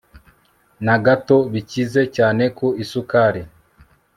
[0.85, 3.41] na gato bikize cyane ku isukari